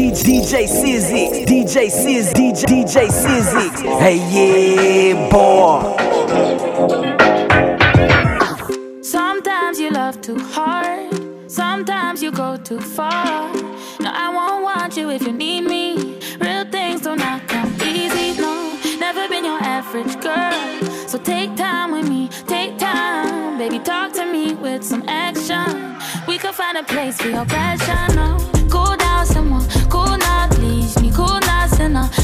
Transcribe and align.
DJ 0.00 0.64
Sizix, 0.66 1.44
DJ 1.44 1.90
Sizix, 1.90 2.32
DJ, 2.32 2.64
DJ 2.64 3.10
Sizix. 3.10 3.82
Hey 4.00 4.16
yeah, 4.32 5.28
boy. 5.28 5.82
Sometimes 9.02 9.78
you 9.78 9.90
love 9.90 10.22
too 10.22 10.38
hard, 10.38 11.50
sometimes 11.50 12.22
you 12.22 12.32
go 12.32 12.56
too 12.56 12.80
far. 12.80 13.52
No, 14.00 14.10
I 14.10 14.32
won't 14.34 14.62
want 14.62 14.96
you 14.96 15.10
if 15.10 15.20
you 15.20 15.32
need 15.32 15.64
me. 15.66 16.18
Real 16.40 16.64
things 16.70 17.02
do 17.02 17.14
not 17.14 17.46
come 17.46 17.70
easy, 17.82 18.40
no. 18.40 18.72
Never 18.98 19.28
been 19.28 19.44
your 19.44 19.62
average 19.62 20.18
girl. 20.22 20.80
So 21.08 21.18
take 21.18 21.54
time 21.56 21.92
with 21.92 22.08
me, 22.08 22.30
take 22.46 22.78
time. 22.78 23.58
Baby, 23.58 23.78
talk 23.80 24.14
to 24.14 24.24
me 24.24 24.54
with 24.54 24.82
some 24.82 25.06
action. 25.06 25.98
We 26.26 26.38
could 26.38 26.54
find 26.54 26.78
a 26.78 26.84
place 26.84 27.20
for 27.20 27.28
your 27.28 27.44
passion, 27.44 28.16
no. 28.16 28.59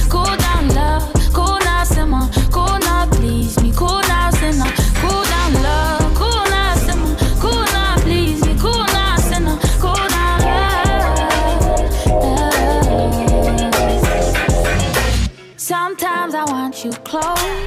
Cool 0.08 0.36
down, 0.36 0.68
love. 0.74 1.12
Cool 1.32 1.58
now, 1.60 1.84
someone, 1.84 2.30
cool 2.50 2.78
now, 2.80 3.06
please 3.10 3.60
me. 3.62 3.72
Cool 3.72 4.00
now, 4.02 4.30
cool 5.02 5.24
down, 5.24 5.52
love. 5.62 6.14
Cool 6.14 6.44
now, 6.50 6.74
someone, 6.76 7.16
cool 7.40 7.64
now, 7.76 7.96
please 8.00 8.44
me. 8.46 8.54
Cool 8.58 8.84
now, 8.96 9.16
cool 9.80 10.08
down, 10.08 10.40
love. 10.48 10.86
Sometimes 15.56 16.34
I 16.34 16.44
want 16.44 16.84
you 16.84 16.92
close. 17.04 17.65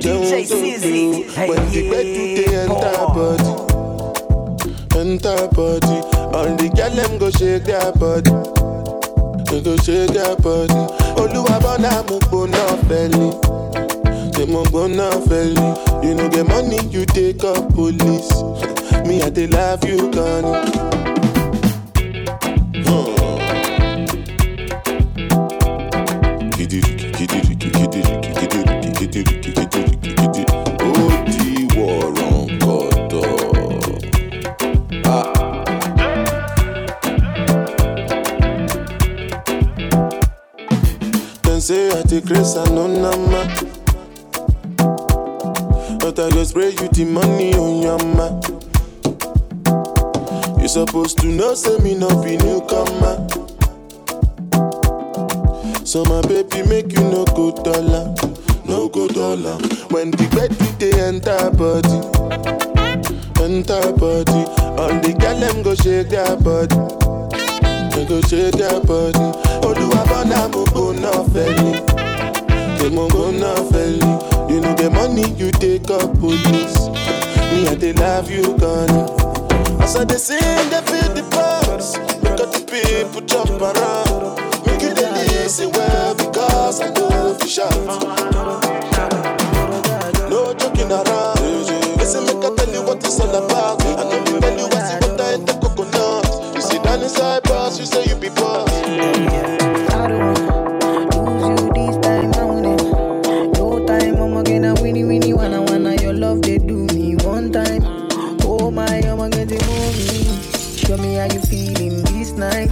down 0.00 0.22
DJ 0.22 0.46
something 0.46 1.12
When 1.48 1.62
hey, 1.68 1.70
the 1.70 1.82
bed 1.90 2.06
today 2.16 2.52
enter 2.64 3.00
body. 3.16 3.52
Enter 5.00 5.48
body 5.54 5.96
All 6.36 6.50
the 6.56 6.68
girl 6.76 6.90
them 6.90 7.12
go 7.18 7.28
shake 7.30 7.64
their 7.64 7.92
body. 7.92 8.32
They 9.50 9.60
go 9.62 9.76
shake 9.78 10.12
their 10.14 10.36
body. 10.36 10.82
Olúwa 11.20 11.56
bọ́lá 11.64 11.92
mo 12.08 12.16
gbóná 12.26 12.64
fẹ́lẹ́ 12.88 13.30
Ṣé 14.34 14.44
mo 14.52 14.62
gbóná 14.70 15.06
fẹ́lẹ́ 15.28 16.04
You 16.04 16.14
know 16.14 16.28
get 16.28 16.46
money 16.48 16.78
you 16.90 17.04
take 17.06 17.44
up 17.44 17.74
police. 17.74 18.30
Me 19.06 19.22
I 19.22 19.28
dey 19.30 19.46
love 19.46 19.84
you 19.84 20.10
gone. 20.12 20.48
Kidiri, 26.56 26.94
kidiri, 27.16 27.54
kidiri, 27.56 28.14
kidiri. 28.36 28.79
Ó 29.00 30.94
di 31.32 31.44
wọ̀ràn 31.74 32.40
kọ̀tọ̀. 32.62 33.28
Dem 41.44 41.60
say 41.60 41.88
I 41.90 42.02
take 42.02 42.26
grace 42.26 42.54
and 42.56 42.74
no 42.74 42.86
nama. 42.86 43.42
But 45.98 46.18
I 46.18 46.30
go 46.30 46.44
spray 46.44 46.70
you 46.70 46.88
the 46.88 47.04
money 47.04 47.54
on 47.54 47.82
your 47.82 47.98
ma. 48.16 48.28
You 50.60 50.68
supposed 50.68 51.18
to 51.18 51.26
know 51.26 51.54
say 51.54 51.78
me 51.78 51.94
no 51.94 52.08
be 52.22 52.36
newcomer. 52.36 53.26
So 55.84 56.04
my 56.04 56.20
baby 56.22 56.62
make 56.68 56.92
you 56.92 57.02
no 57.02 57.24
go 57.34 57.50
dollar, 57.64 58.14
no 58.70 58.88
go 58.88 59.06
dollar. 59.08 59.58
When 59.90 60.10
the 60.10 60.26
bed 60.34 60.52
they 60.78 60.92
enter 61.00 61.50
body, 61.50 61.98
enter 63.42 63.92
body. 63.92 64.42
All 64.80 64.94
the 65.02 65.12
girl 65.18 65.38
them 65.38 65.62
go 65.62 65.74
shake 65.74 66.08
their 66.08 66.36
body, 66.36 66.76
they 67.94 68.06
go 68.06 68.20
shake 68.22 68.54
their 68.54 68.80
body. 68.80 69.18
Oluwa 69.66 70.02
bona 70.08 70.48
mo 70.48 70.64
go 70.72 70.92
na 70.92 71.10
feli, 71.32 71.72
they 72.78 72.88
mo 72.90 73.08
go 73.08 73.30
na 73.30 73.54
feli. 73.70 74.50
You 74.50 74.60
know 74.60 74.74
the 74.74 74.90
money 74.90 75.28
you 75.38 75.50
take 75.52 75.90
up 75.90 76.18
police. 76.18 76.88
Me 77.52 77.66
I 77.68 77.74
dey 77.74 77.92
love 77.92 78.30
you 78.30 78.56
gone. 78.58 79.20
As 79.82 79.96
I 79.96 80.04
dey 80.04 80.16
sing, 80.16 80.70
they 80.70 80.80
feel 80.86 81.12
the 81.14 81.22
pulse. 81.30 81.98
Because 82.20 82.50
the 82.52 82.64
people 82.70 83.20
jump 83.22 83.60
around. 83.60 84.49
Dey 85.58 85.66
well 85.66 86.14
because 86.14 86.80
I 86.80 86.90
know 86.94 87.34
if 87.34 87.42
you 87.42 87.48
shout. 87.48 87.74
No 90.30 90.54
joking 90.54 90.90
around. 90.90 91.40
Listen, 91.98 92.24
make 92.24 92.36
I 92.44 92.54
tell 92.54 92.72
you 92.72 92.82
what 92.82 92.98
it's 92.98 93.18
all 93.20 93.28
about. 93.34 93.82
I 93.84 94.04
know 94.04 94.18
you 94.32 94.40
tell 94.40 94.56
you 94.58 94.66
I 94.66 94.78
see 94.80 95.10
what 95.10 95.20
I 95.20 95.34
in 95.34 95.44
the 95.44 95.52
coconut. 95.54 96.54
You 96.54 96.62
sit 96.62 96.82
down 96.84 97.02
inside 97.02 97.42
boss, 97.42 97.78
you 97.80 97.84
say 97.84 98.04
you 98.06 98.14
be 98.16 98.28
boss. 98.28 98.70
I 98.72 100.06
don't 100.08 100.20
wanna 100.20 101.16
lose 101.16 101.60
you 101.60 101.72
this 101.74 101.96
time, 101.98 102.32
I 102.34 102.44
wanna. 102.44 102.76
No 103.52 103.84
time, 103.86 104.16
I'm 104.16 104.36
again 104.36 104.64
a 104.64 104.74
winnie 104.80 105.04
winnie 105.04 105.34
wanna 105.34 105.62
wanna 105.62 106.00
your 106.00 106.14
love 106.14 106.42
they 106.42 106.58
do 106.58 106.86
me 106.94 107.16
one 107.16 107.50
time. 107.52 107.82
Oh 108.44 108.70
my, 108.70 108.86
I'm 108.86 109.18
gonna 109.18 109.30
get 109.30 109.50
it 109.52 109.66
movie. 109.66 110.78
Show 110.78 110.96
me 110.96 111.14
how 111.16 111.24
you 111.24 111.40
feeling 111.40 112.02
this 112.04 112.32
night. 112.32 112.70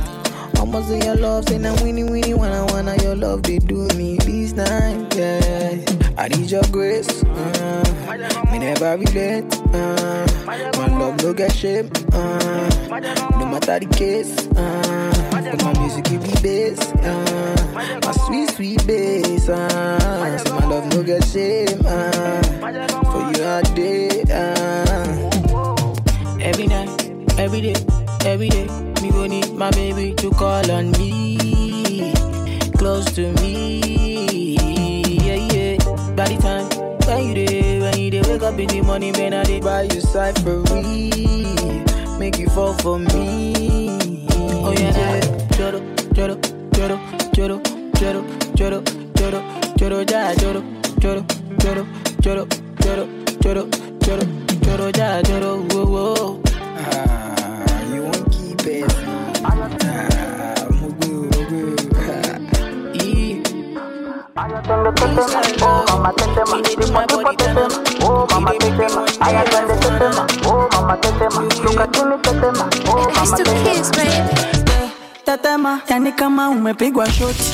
Almost 0.58 0.88
say 0.88 1.00
your 1.04 1.14
love, 1.16 1.48
say 1.48 1.58
now 1.58 1.74
winnie 1.82 2.04
winnie 2.04 2.34
wanna 2.34 2.64
wanna 2.70 2.96
your 3.02 3.14
love 3.14 3.42
they 3.42 3.58
do 3.58 3.86
me 3.96 4.16
this 4.18 4.52
night. 4.52 5.14
Yeah, 5.14 5.84
I 6.18 6.28
need 6.28 6.50
your 6.50 6.62
grace. 6.72 7.22
Uh, 7.24 7.84
me 8.52 8.58
never 8.58 8.96
regret. 8.96 9.44
Uh, 9.72 10.26
my 10.46 10.86
love 10.98 11.22
no 11.22 11.32
get 11.32 11.52
shame. 11.54 11.90
Uh, 12.12 12.68
no 13.38 13.46
matter 13.46 13.78
the 13.78 13.88
case. 13.96 14.46
Uh, 14.56 15.62
my 15.62 15.72
music 15.80 16.04
give 16.04 16.22
me 16.22 16.32
bass. 16.42 16.80
Uh, 16.92 18.00
my 18.04 18.12
sweet 18.26 18.50
sweet 18.50 18.86
bass. 18.86 19.48
Uh, 19.48 20.38
so 20.38 20.54
my 20.54 20.66
love 20.66 20.86
no 20.94 21.02
get 21.02 21.24
shame. 21.24 21.80
Uh, 21.84 22.42
for 23.12 23.30
you 23.32 23.44
all 23.44 23.62
day. 23.74 24.22
Uh, 24.30 25.30
every 26.40 26.66
night, 26.66 27.10
every 27.38 27.60
day, 27.60 27.74
every 28.24 28.48
day. 28.48 28.87
Go 29.18 29.26
need 29.26 29.52
my 29.54 29.68
baby 29.72 30.14
to 30.14 30.30
call 30.30 30.70
on 30.70 30.92
me, 30.92 32.12
close 32.78 33.04
to 33.16 33.32
me. 33.42 34.54
Yeah, 35.26 35.34
yeah. 35.52 35.76
By 36.14 36.28
the 36.28 36.38
time 36.40 36.66
when 37.04 37.26
you 37.26 37.34
day, 37.46 37.80
when 37.80 37.98
you 37.98 38.10
day, 38.12 38.22
wake 38.22 38.42
up 38.42 38.56
in 38.60 38.68
the 38.68 38.80
morning, 38.82 39.12
man, 39.18 39.34
I 39.34 39.42
dey 39.42 39.58
buy 39.60 39.82
you 39.82 40.00
cyphery, 40.00 41.10
make 42.20 42.38
you 42.38 42.48
fall 42.50 42.74
for 42.74 42.98
me. 43.00 43.88
Oh 44.30 44.72
yeah, 44.78 44.96
yeah. 44.96 45.20
Joro, 45.56 45.80
joro, 46.12 46.36
joro, 46.76 46.96
joro, 47.34 47.60
joro, 47.98 48.22
joro, 48.54 48.82
joro, 49.16 49.42
joro, 49.76 50.04
ja, 50.04 50.32
joro, 50.36 50.62
joro, 51.00 51.24
joro, 51.58 51.84
joro, 52.20 52.46
joro, 52.80 53.08
joro, 53.42 53.68
joro, 54.00 54.24
joro, 54.62 54.90
ja, 54.92 55.22
joro, 55.22 55.56
whoa, 55.72 55.86
whoa. 55.86 56.42
Ah, 56.46 57.82
you 57.92 58.02
won't 58.04 58.30
keep 58.30 58.64
it. 58.66 59.07
Oh, 59.40 59.46
I 64.40 64.46
attend 64.56 64.86
the 64.86 64.92
system. 65.20 65.62
Oh, 65.62 65.84
mama, 65.88 66.12
take 66.12 66.34
yani 75.88 76.12
kama 76.12 76.48
umepigwa 76.50 77.10
shoti. 77.10 77.52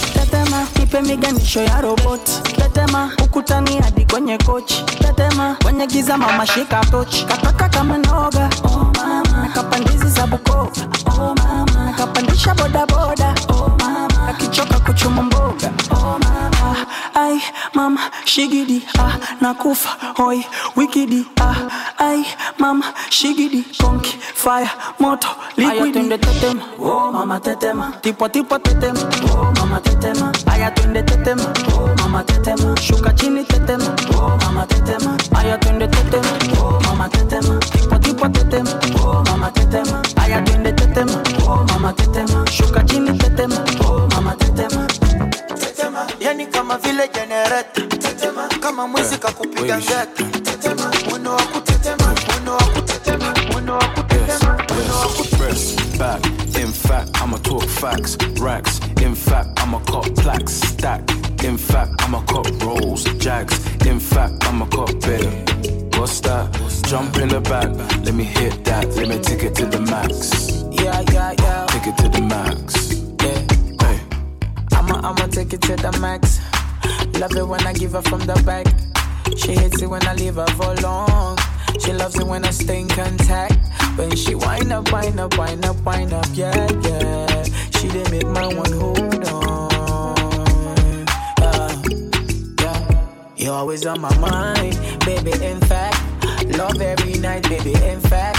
Ipe 0.83 1.01
miganisho 1.03 1.63
ya 1.63 1.81
roboti. 1.81 2.33
Ukutani 3.25 3.79
hadi 3.81 4.05
kwenye 4.05 4.39
kochi. 4.39 4.85
Tetema, 4.85 5.57
kwenye 5.63 5.87
giza 5.87 6.19
mama 6.19 6.47
tochi. 6.91 7.25
Kataka 7.25 7.69
kama. 7.69 8.51
Oh 8.65 8.91
mama, 8.97 9.49
za 10.09 10.27
Oh 11.19 11.34
mama. 12.35 12.55
Nakapandisha 12.55 12.55
boda 12.55 12.87
boda, 12.87 13.35
oh 13.51 13.69
mama. 13.79 14.29
Akichoka 14.29 14.79
kuchuma 14.81 15.23
mboga, 15.23 15.71
oh 15.93 16.19
shigidi, 18.25 18.83
ah, 18.99 19.17
nakufa, 19.41 19.91
oi, 20.19 20.45
wikidi, 20.77 21.25
ah, 21.41 21.55
ai, 21.99 22.25
mama, 22.59 22.93
shigidi, 23.11 23.63
konki, 23.79 24.17
fire, 24.35 24.69
moto, 24.99 25.29
liquidi. 25.57 25.93
tetema, 26.19 26.63
oh 26.81 27.13
mama 27.13 27.41
tetema, 27.41 27.93
tipo 28.03 28.29
tipo 28.29 28.59
tetema, 28.59 28.99
oh 29.31 29.53
mama 29.57 29.81
tetema, 29.81 30.33
aya 30.47 30.71
twende 30.71 31.03
tetema, 31.03 31.45
oh 31.77 31.95
mama 32.03 32.25
tetema, 32.25 32.75
shuka 32.81 33.13
chini 33.15 33.45
tetema, 33.45 33.95
oh 34.17 34.37
mama 34.43 34.67
tetema, 34.67 35.17
aya 35.39 35.59
twende 35.59 35.87
tetema, 35.89 36.61
oh 36.61 36.81
mama 36.87 37.09
tetema, 37.09 37.61
tipo 37.61 37.99
tipo 37.99 38.29
tetema, 38.29 38.71
oh 39.05 39.23
mama 39.25 39.51
tetema, 39.51 39.53
aya 39.53 39.53
twende 39.53 39.53
tetema, 39.53 40.03
oh 41.55 41.65
mama 41.73 41.93
tetema, 41.93 42.47
shuka 42.51 42.83
chini 42.83 43.19
tetema, 43.19 43.57
oh 43.87 44.09
mama 44.15 44.35
tetema. 44.37 44.87
Tetema, 45.61 46.07
yani 46.21 46.47
kama 46.47 46.79
vile 46.79 47.09
generator 47.09 47.89
tetema, 47.89 48.49
kama 48.61 48.87
mwizi 48.89 49.17
kakupiga 49.19 49.77
eh, 49.77 49.83
ngeta 49.85 50.07
tetema, 50.43 50.93
mwendo 51.11 51.31
wa 51.31 51.43
kutetema, 51.43 52.15
mwendo 52.31 52.53
wa 52.53 52.63
kutetema, 52.65 53.35
mwendo 53.53 53.73
wa 53.75 53.85
kutetema, 53.85 54.59
mwendo 54.75 54.95
wa 54.95 55.07
kutetema. 55.07 55.35
Back, 55.99 56.27
in 56.61 56.73
fact, 56.73 57.17
I'ma 57.23 57.39
talk 57.39 57.63
facts, 57.69 58.17
racks. 58.41 58.81
In 59.01 59.15
fact, 59.15 59.61
I'ma 59.63 59.79
cop 59.87 60.07
plaques, 60.17 60.61
stack. 60.61 61.01
In 61.45 61.57
fact, 61.57 61.93
I'ma 62.03 62.21
cop 62.27 62.47
rolls, 62.63 63.05
jags. 63.19 63.55
In 63.87 64.01
fact, 64.01 64.45
I'ma 64.49 64.67
cop 64.67 64.91
big. 65.07 65.29
What's 65.97 66.21
that? 66.21 66.51
Jump 66.89 67.17
in 67.19 67.29
the 67.29 67.41
back, 67.41 67.69
let 68.05 68.15
me 68.15 68.25
hit 68.25 68.65
that, 68.65 68.87
let 68.97 69.09
me 69.09 69.19
take 69.21 69.45
it 69.45 69.55
to 69.55 69.67
the 69.67 69.81
max. 69.81 70.64
Yeah, 70.85 71.01
yeah, 71.13 71.33
yeah. 71.39 71.67
Take 71.71 71.87
it 71.87 71.97
to 71.97 72.09
the 72.11 72.21
max. 72.21 73.01
Yeah. 73.25 73.41
Hey. 73.81 73.99
I'ma, 74.77 74.97
I'ma 75.09 75.27
take 75.29 75.55
it 75.55 75.63
to 75.63 75.77
the 75.77 75.99
max. 75.99 76.41
Love 77.19 77.35
it 77.37 77.49
when 77.49 77.67
I 77.67 77.73
give 77.73 77.93
her 77.93 78.03
from 78.03 78.21
the 78.21 78.35
back. 78.45 78.67
She 79.35 79.53
hates 79.55 79.81
it 79.81 79.89
when 79.89 80.07
I 80.07 80.15
leave 80.15 80.35
her 80.35 80.47
for 80.59 80.75
long. 80.83 81.39
She 81.81 81.93
loves 81.95 82.19
it 82.19 82.27
when 82.27 82.45
I 82.45 82.51
stay 82.51 82.81
in 82.81 82.89
contact. 82.89 83.57
When 83.97 84.15
she 84.15 84.35
wind 84.35 84.73
up, 84.73 84.93
wind 84.93 85.19
up, 85.19 85.39
wind 85.39 85.65
up, 85.65 85.83
wind 85.87 86.13
up, 86.13 86.27
yeah, 86.35 86.69
yeah. 86.83 87.43
She 87.79 87.89
did 87.89 88.11
make 88.11 88.27
my 88.27 88.47
one 88.47 88.73
hold 88.73 89.25
on. 89.29 91.07
Yeah, 91.41 91.83
yeah. 92.61 93.07
You're 93.37 93.55
always 93.55 93.87
on 93.87 94.03
my 94.03 94.15
mind, 94.19 94.79
baby. 95.07 95.33
In 95.43 95.61
fact, 95.61 95.99
love 96.59 96.79
every 96.81 97.15
night, 97.15 97.49
baby. 97.49 97.73
In 97.73 98.01
fact, 98.01 98.34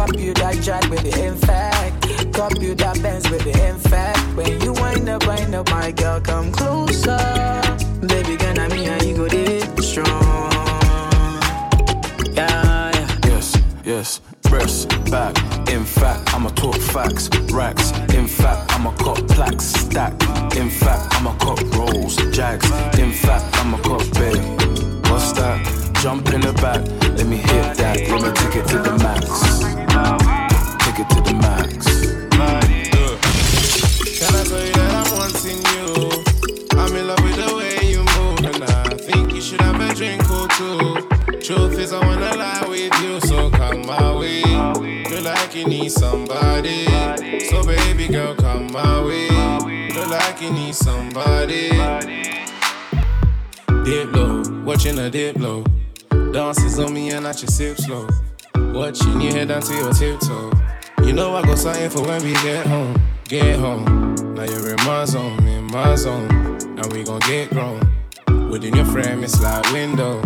cop 0.00 0.18
you 0.18 0.32
that 0.32 0.56
jack, 0.62 0.82
baby. 0.88 1.10
In 1.20 1.36
fact, 1.36 2.32
cop 2.32 2.58
you 2.58 2.74
that 2.74 3.02
Benz, 3.02 3.28
baby. 3.28 3.52
In 3.60 3.76
fact, 3.76 4.18
when 4.34 4.58
you 4.62 4.72
wind 4.72 5.06
up, 5.10 5.26
wind 5.26 5.54
up, 5.54 5.70
my 5.70 5.90
girl, 5.90 6.20
come 6.20 6.50
closer, 6.52 7.18
baby. 8.00 8.36
Gonna 8.36 8.66
me 8.70 8.86
and 8.86 9.02
you 9.02 9.16
go 9.16 9.28
this 9.28 9.64
strong. 9.86 10.52
Yeah, 12.32 12.90
yeah. 12.96 13.08
Yes, 13.26 13.58
yes, 13.84 14.20
press 14.42 14.86
back. 15.10 15.36
In 15.68 15.84
fact, 15.84 16.34
I'ma 16.34 16.48
talk 16.50 16.76
facts, 16.76 17.28
racks. 17.52 17.92
In 18.14 18.26
fact, 18.26 18.72
I'ma 18.72 18.92
cop 18.92 19.18
plaques, 19.28 19.66
stack. 19.66 20.14
In 20.56 20.70
fact, 20.70 21.14
I'ma 21.16 21.36
cop 21.36 21.60
rolls, 21.76 22.16
jags. 22.32 22.70
In 22.98 23.12
fact, 23.12 23.44
I'ma 23.58 23.76
cop 23.82 24.02
big. 24.14 24.40
What's 25.10 25.32
that? 25.32 25.79
Jump 26.00 26.32
in 26.32 26.40
the 26.40 26.52
back, 26.54 26.80
let 27.18 27.26
me 27.26 27.36
hit 27.36 27.76
that, 27.76 28.00
let 28.08 28.22
me 28.22 28.32
take 28.32 28.56
it 28.56 28.66
to 28.68 28.78
the 28.78 28.96
max. 29.04 29.28
Take 30.80 30.98
it 30.98 31.08
to 31.10 31.20
the 31.20 31.34
max. 31.36 31.86
Can 34.18 34.34
I 34.34 34.44
tell 34.44 34.64
you 34.64 34.72
that 34.72 34.92
I'm 34.96 35.08
wanting 35.18 35.60
you? 35.70 35.88
I'm 36.80 36.96
in 36.96 37.06
love 37.06 37.22
with 37.22 37.36
the 37.36 37.54
way 37.54 37.76
you 37.90 38.00
move, 38.16 38.40
and 38.48 38.64
I 38.64 38.96
think 38.96 39.34
you 39.34 39.42
should 39.42 39.60
have 39.60 39.78
a 39.78 39.94
drink 39.94 40.24
or 40.30 40.48
two. 40.56 41.06
Truth 41.38 41.78
is, 41.78 41.92
I 41.92 41.98
wanna 42.00 42.34
lie 42.34 42.64
with 42.66 42.98
you, 43.02 43.20
so 43.20 43.50
come 43.50 43.84
my 43.84 44.16
way. 44.16 44.40
Feel 45.04 45.22
like 45.22 45.54
you 45.54 45.66
need 45.66 45.92
somebody, 45.92 46.86
so 47.50 47.62
baby 47.62 48.08
girl, 48.08 48.34
come 48.36 48.72
my 48.72 49.04
way. 49.04 49.28
Feel 49.90 50.08
like 50.08 50.40
you 50.40 50.50
need 50.50 50.74
somebody. 50.74 51.68
Dip 53.84 54.12
low, 54.14 54.42
watching 54.64 54.98
a 54.98 55.10
dip 55.10 55.36
low. 55.36 55.62
Dances 56.40 56.78
on 56.78 56.94
me 56.94 57.10
and 57.10 57.28
I 57.28 57.32
just 57.34 57.58
sip 57.58 57.76
slow. 57.76 58.08
Watching 58.72 59.20
you 59.20 59.30
head 59.30 59.48
down 59.48 59.60
to 59.60 59.74
your 59.74 59.92
tiptoe. 59.92 60.50
You 61.04 61.12
know 61.12 61.36
I 61.36 61.42
go 61.42 61.54
sign 61.54 61.90
for 61.90 62.00
when 62.00 62.24
we 62.24 62.32
get 62.32 62.66
home, 62.66 62.98
get 63.24 63.58
home. 63.58 64.14
Now 64.34 64.44
you're 64.44 64.70
in 64.70 64.82
my 64.86 65.04
zone, 65.04 65.46
in 65.46 65.64
my 65.64 65.94
zone, 65.96 66.30
and 66.30 66.92
we 66.94 67.04
gon' 67.04 67.20
get 67.28 67.50
grown. 67.50 67.80
Within 68.50 68.74
your 68.74 68.86
frame, 68.86 69.22
it's 69.22 69.38
like 69.42 69.70
window. 69.70 70.22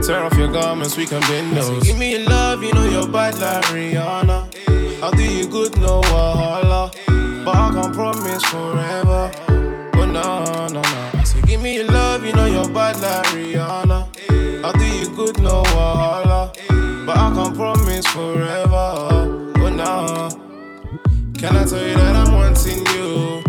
Tear 0.00 0.22
off 0.22 0.34
your 0.34 0.52
garments, 0.52 0.96
we 0.96 1.06
can 1.06 1.20
bend 1.22 1.56
those. 1.56 1.82
Give 1.82 1.98
me 1.98 2.12
your 2.12 2.28
love, 2.28 2.62
you 2.62 2.72
know 2.72 2.84
you're 2.84 3.08
bad 3.08 3.36
like 3.40 3.64
Rihanna. 3.64 5.02
I'll 5.02 5.10
do 5.10 5.24
you 5.24 5.48
good, 5.48 5.76
no 5.80 6.02
wahala. 6.02 6.94
But 7.44 7.56
I 7.56 7.70
can't 7.74 7.94
promise 7.94 8.44
forever. 8.44 9.32
But 9.92 10.06
no, 10.06 10.68
no, 10.68 10.80
no. 10.80 11.24
So 11.24 11.40
give 11.42 11.60
me 11.60 11.74
your 11.74 11.86
love, 11.86 12.24
you 12.24 12.32
know 12.32 12.46
you're 12.46 12.72
bad 12.72 13.00
like 13.00 13.26
Rihanna. 13.34 14.07
Promise 17.58 18.06
forever. 18.06 19.50
But 19.54 19.70
no. 19.70 20.28
Can 21.36 21.56
I 21.56 21.64
tell 21.64 21.84
you 21.84 21.96
that 21.96 22.14
I'm 22.14 22.32
wanting 22.32 22.86
you? 22.94 23.42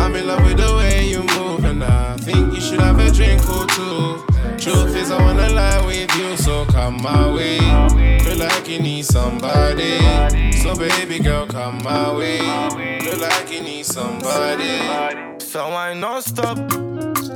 I'm 0.00 0.14
in 0.16 0.26
love 0.26 0.42
with 0.44 0.56
the 0.56 0.74
way 0.76 1.06
you 1.06 1.22
move, 1.36 1.66
and 1.66 1.84
I 1.84 2.16
think 2.16 2.54
you 2.54 2.60
should 2.60 2.80
have 2.80 2.98
a 2.98 3.10
drink 3.10 3.42
or 3.50 3.66
two. 3.66 4.24
Truth 4.56 4.96
is, 4.96 5.10
I 5.10 5.20
wanna 5.22 5.50
lie 5.50 5.84
with 5.84 6.10
you, 6.16 6.38
so 6.38 6.64
come 6.64 7.02
my 7.02 7.34
way. 7.34 7.58
Feel 8.20 8.38
like 8.38 8.66
you 8.66 8.80
need 8.80 9.04
somebody, 9.04 9.98
so 10.62 10.74
baby 10.74 11.18
girl, 11.18 11.46
come 11.46 11.82
my 11.84 12.16
way. 12.16 12.38
Feel 13.00 13.18
like 13.18 13.52
you 13.52 13.60
need 13.60 13.84
somebody. 13.84 15.38
So 15.38 15.66
I 15.66 15.92
non 15.92 16.22
stop. 16.22 16.56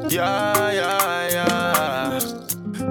Yeah, 0.09 0.73
yeah, 0.73 1.29
ja. 1.35 2.44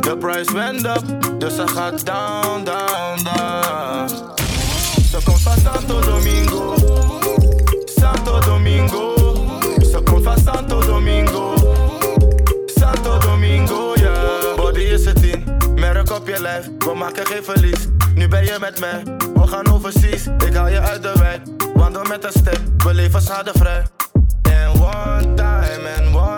The 0.04 0.18
price 0.18 0.54
went 0.54 0.86
up, 0.86 1.04
dus 1.40 1.56
ze 1.56 1.68
gaat 1.68 2.06
down, 2.06 2.64
down, 2.64 3.24
down. 3.24 4.08
Ze 5.10 5.18
komt 5.24 5.42
van 5.42 5.58
Santo 5.58 6.00
Domingo. 6.02 6.76
Santo 7.86 8.40
Domingo. 8.40 9.16
Ze 9.92 10.02
komt 10.04 10.24
van 10.24 10.38
Santo 10.38 10.86
Domingo. 10.86 11.54
Santo 12.66 13.18
Domingo, 13.18 13.94
ja. 13.96 14.14
Body 14.56 14.80
is 14.80 15.06
het 15.06 15.22
in, 15.22 15.44
merk 15.76 16.12
op 16.12 16.28
je 16.28 16.42
lijf. 16.42 16.70
We 16.80 16.94
maken 16.96 17.26
geen 17.26 17.44
verlies. 17.44 17.88
Nu 18.16 18.28
ben 18.28 18.46
je 18.46 18.58
met 18.60 18.80
mij, 18.80 19.04
we 19.34 19.48
gaan 19.48 19.72
overseas. 19.74 20.28
Ik 20.46 20.54
haal 20.54 20.68
je 20.68 20.80
uit 20.80 21.04
de 21.04 21.14
wijk, 21.20 21.42
wandel 21.74 22.04
met 22.04 22.24
een 22.24 22.32
step. 22.32 22.60
We 22.78 22.94
leven 22.94 23.22
schadevrij. 23.22 23.86
En 24.42 24.70
one 24.70 25.34
time, 25.34 25.88
en 25.98 26.16
one 26.16 26.33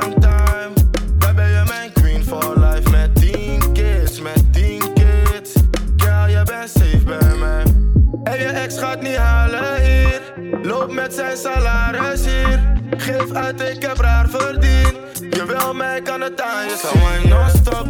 ex 8.65 8.77
gaat 8.77 9.01
niet 9.01 9.15
halen 9.15 9.84
hier. 9.84 10.22
Loop 10.62 10.91
met 10.91 11.13
zijn 11.13 11.38
salaris 11.38 12.25
hier. 12.25 12.60
Geef 12.98 13.31
uit, 13.34 13.62
ik 13.62 13.81
heb 13.81 13.98
raar 13.98 14.29
verdiend. 14.29 14.95
Je 15.29 15.45
wil 15.45 15.74
mij, 15.74 16.01
kan 16.01 16.22
het 16.22 16.41
aan 16.41 16.65
je 16.65 17.27
non-stop. 17.27 17.88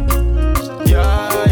Ja. 0.84 1.45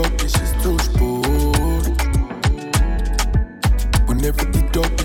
The 0.00 0.08
is 0.24 0.52
too 0.62 0.78
spoiled. 0.78 1.86
Whenever 4.08 4.44
the 4.46 4.62
dope 4.72 4.99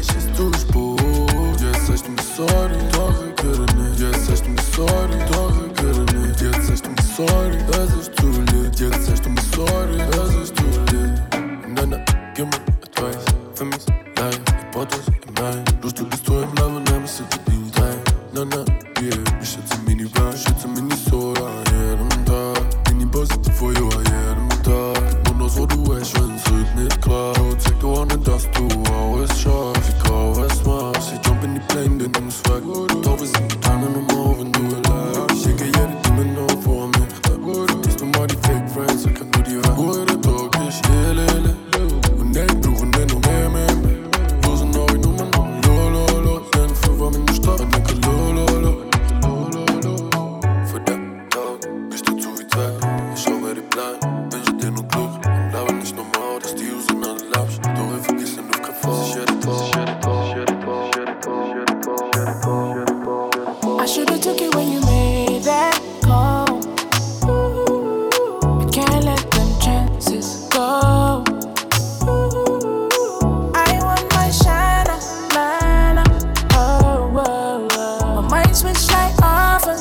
Oh, 79.68 79.72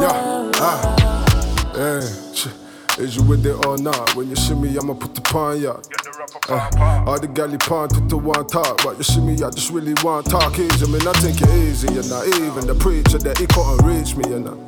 oh, 0.00 0.50
ah. 0.54 1.70
oh. 1.74 1.78
Eh, 1.78 3.02
Is 3.02 3.16
you 3.16 3.22
with 3.24 3.44
it 3.44 3.66
or 3.66 3.76
not? 3.76 4.16
When 4.16 4.30
you 4.30 4.36
shimmy, 4.36 4.74
I'ma 4.78 4.94
put 4.94 5.14
the 5.14 5.20
pine 5.20 5.66
out. 5.66 5.86
Uh, 6.48 7.04
all 7.06 7.18
the 7.18 7.26
galley 7.26 7.58
pawn 7.58 7.88
to 7.88 8.00
the 8.02 8.16
one 8.16 8.46
talk, 8.46 8.80
but 8.84 8.96
you 8.96 9.02
see 9.02 9.20
me, 9.20 9.34
I 9.34 9.50
just 9.50 9.70
really 9.70 9.94
want 10.04 10.30
talk 10.30 10.56
easy. 10.58 10.86
I 10.86 10.88
mean, 10.88 11.02
I 11.06 11.12
think 11.14 11.42
it 11.42 11.50
easy, 11.66 11.88
you 11.88 12.02
know. 12.06 12.22
Even 12.24 12.66
the 12.66 12.76
preacher 12.78 13.18
that 13.18 13.38
he 13.38 13.46
couldn't 13.46 13.82
reach 13.82 14.14
me, 14.14 14.30
you 14.30 14.38
know. 14.38 14.66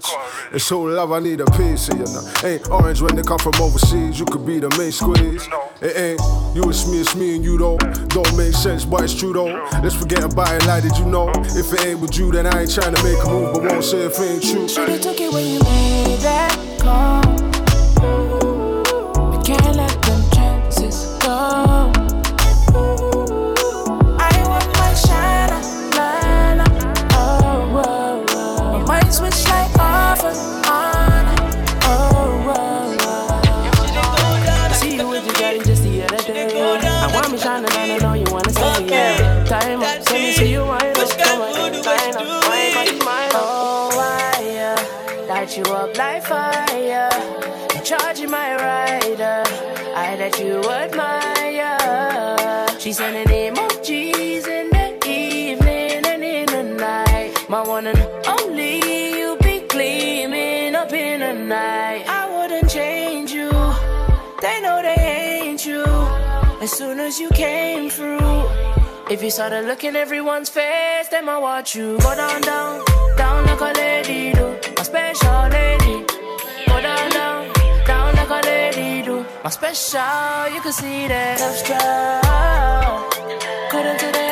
It's 0.52 0.64
so 0.64 0.82
love, 0.82 1.12
I 1.12 1.20
need 1.20 1.40
a 1.40 1.46
piece, 1.54 1.86
you 1.88 2.02
know. 2.02 2.22
Ain't 2.42 2.68
orange 2.70 3.00
when 3.00 3.14
they 3.14 3.22
come 3.22 3.38
from 3.38 3.54
overseas, 3.62 4.18
you 4.18 4.26
could 4.26 4.44
be 4.44 4.58
the 4.58 4.70
main 4.76 4.90
squeeze. 4.90 5.46
It 5.80 5.94
ain't 5.94 6.20
you, 6.56 6.68
it's 6.68 6.88
me, 6.90 7.00
it's 7.00 7.14
me 7.14 7.36
and 7.36 7.44
you 7.44 7.56
though. 7.58 7.78
Don't 8.10 8.36
make 8.36 8.54
sense, 8.54 8.84
but 8.84 9.04
it's 9.04 9.14
true 9.14 9.32
though. 9.32 9.54
Let's 9.80 9.94
forget 9.94 10.24
about 10.24 10.50
it, 10.50 10.66
like 10.66 10.82
did 10.82 10.98
you 10.98 11.06
know? 11.06 11.30
If 11.54 11.72
it 11.72 11.86
ain't 11.86 12.00
with 12.00 12.18
you, 12.18 12.32
then 12.32 12.46
I 12.46 12.62
ain't 12.62 12.74
trying 12.74 12.94
to 12.94 13.02
make 13.04 13.22
a 13.22 13.28
move, 13.30 13.54
but 13.54 13.70
won't 13.70 13.84
say 13.84 14.02
if 14.02 14.18
it 14.18 14.22
ain't 14.22 14.42
true. 14.42 14.66
Should've 14.66 15.00
took 15.00 15.20
it 15.20 15.32
when 15.32 15.46
you 15.46 15.60
made 15.62 16.18
that 16.26 16.58
call. 16.82 17.22
I 19.30 19.42
can't 19.44 19.76
Let 50.28 50.40
you 50.44 50.62
admire. 50.62 51.78
She 52.78 52.92
sending 52.92 53.26
emojis 53.28 54.46
in 54.46 54.68
the 54.68 54.98
evening 55.08 56.04
and 56.04 56.22
in 56.22 56.44
the 56.44 56.64
night. 56.76 57.46
My 57.48 57.62
one 57.66 57.86
and 57.86 57.98
only, 58.26 59.16
you 59.18 59.38
be 59.40 59.60
gleaming 59.60 60.74
up 60.74 60.92
in 60.92 61.20
the 61.20 61.32
night. 61.32 62.04
I 62.06 62.28
wouldn't 62.30 62.68
change 62.68 63.32
you. 63.32 63.48
They 64.42 64.60
know 64.60 64.82
they 64.82 65.00
ain't 65.00 65.64
you. 65.64 65.84
As 66.60 66.72
soon 66.72 67.00
as 67.00 67.18
you 67.18 67.30
came 67.30 67.88
through. 67.88 68.44
If 69.10 69.22
you 69.22 69.30
started 69.30 69.64
looking 69.64 69.96
everyone's 69.96 70.50
face, 70.50 71.08
then 71.08 71.26
I 71.26 71.38
watch 71.38 71.74
you 71.74 71.96
go 72.00 72.14
down, 72.14 72.42
down, 72.42 72.84
down 73.16 73.46
like 73.46 73.60
a 73.62 73.72
lady 73.80 74.34
do. 74.34 74.58
A 74.76 74.84
special 74.84 75.48
lady. 75.48 76.17
Do. 79.38 79.44
My 79.44 79.50
special, 79.50 80.54
you 80.54 80.60
can 80.60 80.72
see 80.72 81.08
that 81.08 81.40
love 81.40 81.56
struck. 81.56 83.10
Couldn't 83.70 83.98
take 83.98 84.12
the 84.12 84.27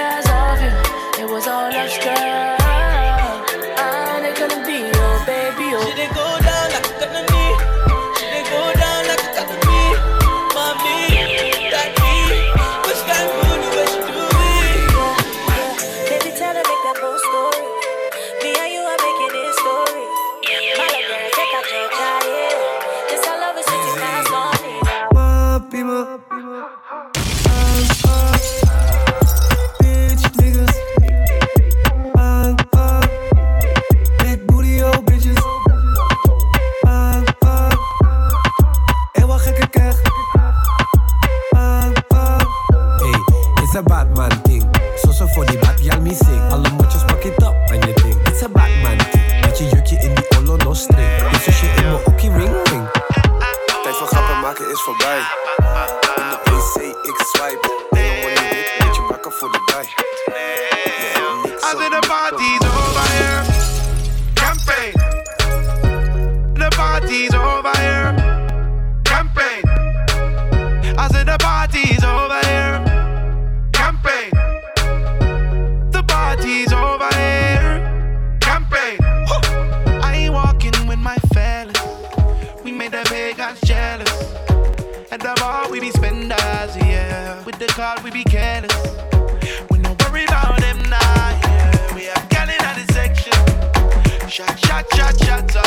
Shot, 94.36 94.58
shot, 94.66 94.84
shot, 94.94 95.18
shots 95.24 95.65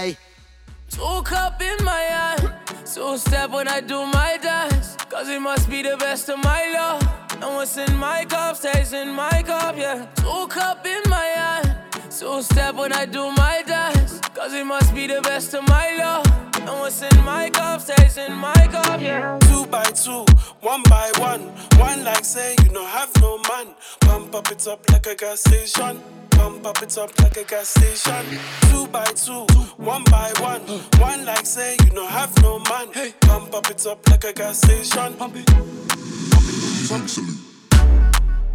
did. 0.00 0.16
Two 0.88 1.22
cup 1.22 1.60
in 1.60 1.84
my 1.84 2.02
hand. 2.14 2.54
So 2.84 3.16
step 3.16 3.50
when 3.50 3.68
I 3.68 3.80
do 3.80 3.98
my 4.06 4.38
dance. 4.42 4.96
Cause 5.10 5.28
it 5.28 5.40
must 5.40 5.68
be 5.68 5.82
the 5.82 5.96
best 5.96 6.28
of 6.28 6.38
my 6.42 6.62
love. 6.78 7.02
And 7.42 7.54
what's 7.56 7.76
in 7.76 7.96
my 7.96 8.24
cup 8.24 8.56
stays 8.56 8.92
in 8.92 9.08
my 9.10 9.42
cup, 9.42 9.76
yeah. 9.76 10.06
Two 10.16 10.46
cup 10.48 10.86
in 10.86 11.02
my 11.08 11.24
hand. 11.24 11.68
So 12.10 12.40
step 12.40 12.74
when 12.74 12.92
I 12.92 13.04
do 13.06 13.30
my 13.32 13.62
dance. 13.66 14.20
Cause 14.34 14.52
it 14.54 14.66
must 14.66 14.94
be 14.94 15.06
the 15.06 15.20
best 15.22 15.54
of 15.54 15.66
my 15.68 15.96
love. 15.96 16.26
And 16.56 16.78
what's 16.80 17.02
in 17.02 17.24
my 17.24 17.50
cup 17.50 17.80
stays 17.80 18.16
in 18.18 18.32
my 18.34 18.62
cup, 18.70 19.00
yeah. 19.00 19.38
Two 19.48 19.66
by 19.66 19.84
two, 19.84 20.24
one 20.60 20.82
by 20.84 21.10
one. 21.18 21.42
One 21.78 22.04
like 22.04 22.24
say 22.24 22.54
you 22.62 22.70
don't 22.70 22.92
have 22.98 23.10
no 23.20 23.38
man. 23.48 23.74
Pump 24.12 24.34
up 24.34 24.52
it 24.52 24.68
up 24.68 24.90
like 24.90 25.06
a 25.06 25.14
gas 25.14 25.40
station. 25.40 25.98
Pump 26.32 26.66
up 26.66 26.82
it 26.82 26.98
up 26.98 27.18
like 27.18 27.34
a 27.38 27.44
gas 27.44 27.68
station. 27.68 28.26
Two 28.68 28.86
by 28.88 29.06
two, 29.06 29.46
one 29.78 30.04
by 30.04 30.30
one. 30.38 30.60
One 31.00 31.24
like 31.24 31.46
say 31.46 31.78
you 31.82 31.94
no 31.94 32.06
have 32.06 32.30
no 32.42 32.58
man. 32.58 32.88
Pump 33.22 33.54
up 33.54 33.70
it 33.70 33.86
up 33.86 34.06
like 34.10 34.24
a 34.24 34.34
gas 34.34 34.58
station. 34.58 35.14
Pump 35.14 35.36
it. 35.36 35.50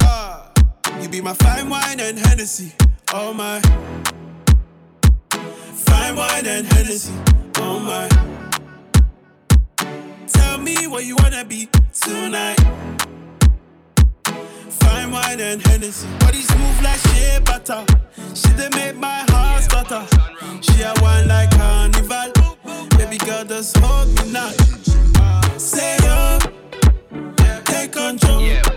Ah, 0.04 0.52
you 1.02 1.10
be 1.10 1.22
my 1.22 1.34
fine 1.34 1.68
wine 1.68 2.02
and 2.02 2.20
Hennessy. 2.20 2.74
Oh 3.12 3.34
my. 3.34 3.60
Fine 5.32 6.16
wine 6.18 6.46
and 6.46 6.68
Hennessy. 6.68 7.16
Oh 7.56 7.80
my. 7.80 8.08
Tell 10.28 10.60
me 10.60 10.86
where 10.86 11.02
you 11.02 11.16
wanna 11.16 11.44
be 11.46 11.68
tonight. 12.00 12.60
Fine 14.80 15.12
wine 15.12 15.40
and 15.40 15.62
Hennessy. 15.68 16.08
Body 16.20 16.42
smooth 16.42 16.82
like 16.84 17.00
shea 17.08 17.40
butter. 17.44 17.86
She 18.34 18.50
done 18.58 18.72
make 18.76 18.96
my 18.96 19.24
heart 19.30 19.64
stutter. 19.64 20.06
She 20.62 20.82
a 20.82 20.94
wine 21.02 21.28
like 21.28 21.52
carnival. 21.52 22.32
Baby 22.98 23.18
girl, 23.18 23.44
just 23.46 23.78
hold 23.78 24.08
me 24.16 24.32
now. 24.32 24.50
Say 25.58 25.98
up, 26.08 26.44
take 27.66 27.92
control. 27.92 28.77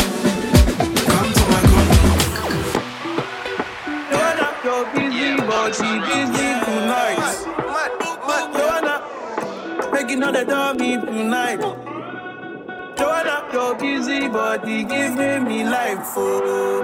But 5.71 5.77
she 5.77 5.99
busy 5.99 6.49
tonight. 6.65 7.17
Joanna, 8.53 9.91
making 9.93 10.23
all 10.23 10.31
the 10.31 10.45
dummy 10.45 10.97
tonight. 10.97 11.59
Joanna, 12.97 13.47
you're 13.53 13.75
busy, 13.75 14.27
but 14.27 14.67
you 14.67 14.83
giving 14.85 15.45
me 15.45 15.63
life, 15.63 15.99
oh, 16.17 16.83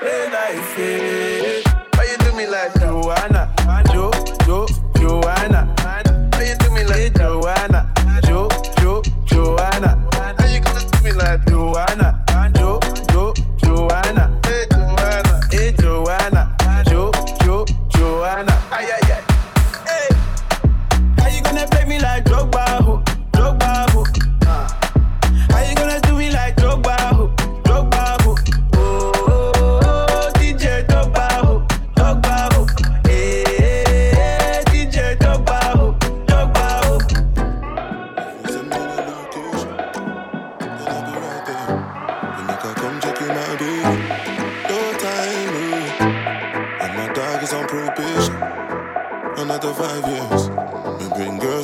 hey 0.00 0.32
life, 0.32 0.74
hey. 0.74 1.62
Why 1.94 2.04
you 2.10 2.16
do 2.18 2.36
me 2.36 2.46
like? 2.46 2.74
Joanna, 2.80 3.52
Jo, 3.92 4.10
Jo, 4.46 4.66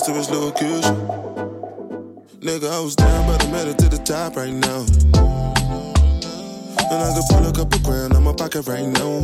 to 0.04 0.12
his 0.12 0.28
location. 0.28 0.96
Nigga, 2.40 2.70
I 2.70 2.80
was 2.80 2.94
down, 2.94 3.26
but 3.26 3.42
I 3.42 3.50
made 3.50 3.68
it 3.68 3.78
to 3.78 3.88
the 3.88 3.96
top 3.96 4.36
right 4.36 4.52
now. 4.52 4.84
And 6.90 7.00
I 7.02 7.14
could 7.14 7.24
pull 7.30 7.46
a 7.48 7.52
couple 7.52 7.78
grand 7.80 8.12
on 8.12 8.22
my 8.22 8.34
pocket 8.34 8.66
right 8.66 8.86
now. 8.86 9.20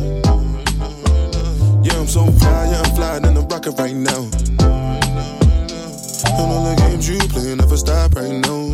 Yeah, 1.83 1.99
I'm 1.99 2.07
so 2.07 2.25
fly, 2.25 2.69
yeah, 2.71 2.81
I'm 2.83 2.95
flying 2.95 3.25
in 3.25 3.35
the 3.35 3.41
rocket 3.41 3.77
right 3.77 3.93
now. 3.93 4.21
And 6.33 6.51
all 6.51 6.63
the 6.65 6.75
games 6.79 7.07
you 7.07 7.19
play 7.29 7.53
never 7.53 7.77
stop 7.77 8.15
right 8.15 8.31
now. 8.31 8.73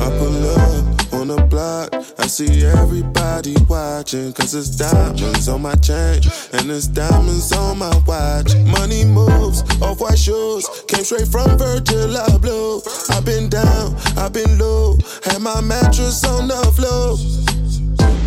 I 0.00 0.08
pull 0.18 0.50
up 0.56 1.12
on 1.12 1.28
the 1.28 1.46
block. 1.50 2.03
I 2.24 2.26
see 2.26 2.64
everybody 2.64 3.54
watching. 3.68 4.32
Cause 4.32 4.54
it's 4.54 4.70
diamonds 4.70 5.46
on 5.46 5.60
my 5.60 5.74
chain. 5.74 6.22
And 6.54 6.70
it's 6.70 6.86
diamonds 6.86 7.52
on 7.52 7.78
my 7.78 7.94
watch. 8.06 8.56
Money 8.64 9.04
moves, 9.04 9.60
off 9.82 10.00
white 10.00 10.18
shoes. 10.18 10.66
Came 10.88 11.04
straight 11.04 11.28
from 11.28 11.58
Virgil 11.58 12.16
Abloh. 12.16 12.80
I've 13.10 13.26
been 13.26 13.50
down, 13.50 13.94
I've 14.16 14.32
been 14.32 14.58
low. 14.58 14.96
Had 15.22 15.42
my 15.42 15.60
mattress 15.60 16.24
on 16.24 16.48
the 16.48 16.54
floor. 16.72 17.18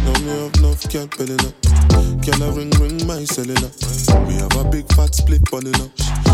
No, 0.05 0.13
me 0.21 0.43
have 0.43 0.53
enough, 0.59 0.87
can't 0.91 1.17
build 1.17 1.31
it 1.31 1.45
up. 1.47 1.66
Can 2.23 2.41
I 2.41 2.49
ring, 2.55 2.69
ring 2.79 3.05
my 3.07 3.23
cellular? 3.25 3.71
We 4.27 4.35
have 4.35 4.55
a 4.55 4.63
big 4.69 4.87
fat 4.93 5.15
split 5.15 5.43
pulling 5.45 5.75
up. 5.75 5.91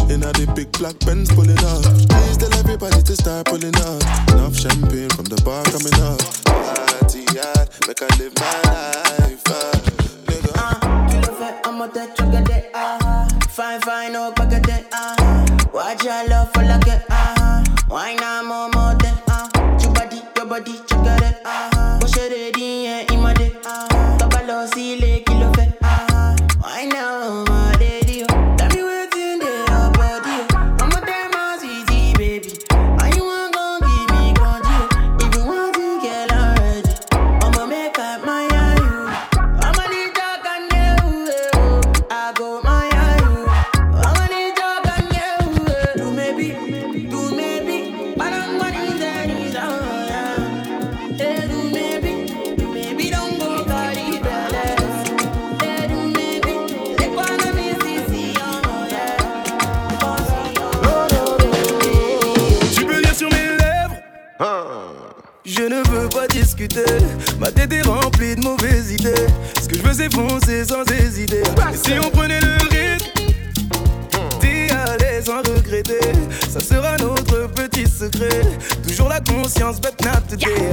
In 0.09 0.23
a 0.23 0.31
the 0.33 0.51
big 0.55 0.71
black 0.73 0.99
Benz 1.05 1.29
pulling 1.33 1.57
up. 1.63 1.83
Please 2.09 2.38
tell 2.38 2.53
everybody 2.59 3.01
to 3.01 3.15
start 3.15 3.45
pulling 3.47 3.75
up. 3.77 4.01
Enough 4.33 4.55
champagne 4.57 5.09
from 5.09 5.25
the 5.25 5.39
bar 5.45 5.63
coming 5.71 5.95
up. 6.01 6.19
Party 6.45 7.25
hard, 7.38 7.69
make 7.88 8.01
I 8.01 8.09
live 8.19 8.33
my 8.36 8.55
life. 8.69 9.43
Uh, 9.47 9.73
Tu 11.09 11.17
le 11.17 11.23
fais 11.38 11.55
en 11.67 11.73
mode 11.73 11.93
tête, 11.93 12.13
tu 12.15 12.23
regardes, 12.23 12.51
ah 12.72 12.72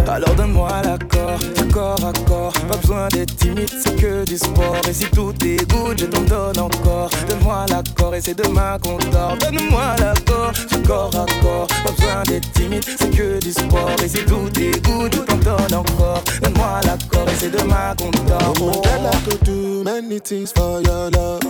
Alors 0.08 0.34
donne-moi 0.34 0.68
l'accord, 0.84 1.38
corps 1.72 2.04
à 2.04 2.12
corps. 2.28 2.52
Pas 2.68 2.76
besoin 2.76 3.08
d'être 3.08 3.36
timide, 3.36 3.70
c'est 3.82 3.96
que 3.96 4.24
du 4.24 4.36
sport. 4.36 4.76
Et 4.88 4.92
si 4.92 5.04
tout 5.04 5.32
est 5.44 5.70
good, 5.70 5.98
je 5.98 6.06
t'en 6.06 6.22
donne 6.22 6.58
encore. 6.58 7.10
Donne-moi 7.28 7.66
l'accord 7.68 8.14
et 8.14 8.20
c'est 8.20 8.34
demain 8.34 8.78
qu'on 8.82 8.98
dort. 9.10 9.36
Donne-moi 9.38 9.96
l'accord, 10.00 10.52
corps 10.86 11.14
à 11.14 11.26
corps. 11.42 11.68
Pas 11.84 11.92
besoin 11.92 12.22
d'être 12.24 12.52
timide, 12.52 12.84
c'est 12.98 13.10
que 13.10 13.38
du 13.38 13.52
sport. 13.52 13.96
Et 14.04 14.08
si 14.08 14.24
tout 14.24 14.50
est 14.60 14.84
good, 14.84 15.14
je 15.14 15.20
t'en 15.20 15.36
donne 15.36 15.74
encore. 15.74 16.22
Donne-moi 16.42 16.80
l'accord 16.84 17.28
et 17.28 17.36
c'est 17.38 17.50
demain 17.50 17.94
qu'on 17.96 18.10
dort. 18.26 18.54
Oh, 18.60 18.82
girl, 18.82 19.06
I 19.06 19.16
could 19.24 19.42
do 19.44 19.84
many 19.84 20.18
things 20.20 20.52
for 20.52 20.80
your 20.82 21.10
love. 21.10 21.40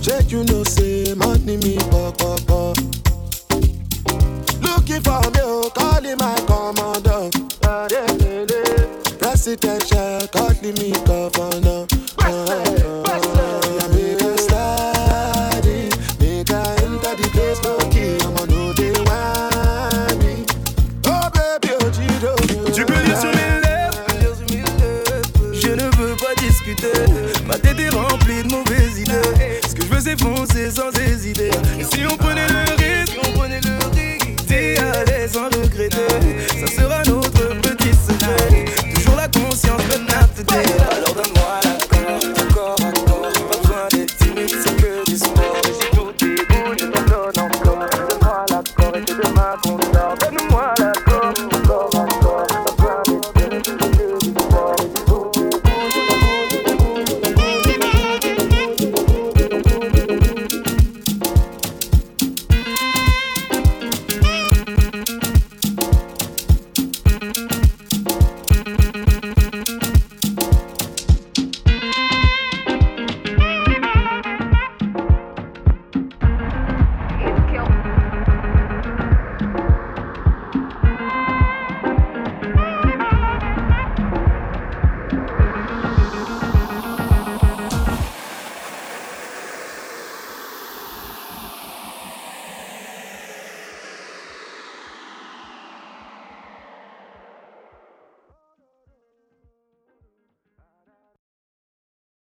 Check, 0.00 0.30
you 0.32 0.42
know, 0.44 0.64
say 0.64 1.14
money 1.14 1.56
me 1.58 1.76
pop 1.90 2.16
pop 2.16 2.40
pop. 2.46 2.76
Looking 4.62 5.02
for 5.02 5.20
me, 5.32 5.40
calling 6.08 6.18
my 6.18 6.34
commander. 6.46 7.30
Yeah, 7.62 7.88
yeah. 7.90 8.38
Me 10.72 10.90
governor. 11.06 11.57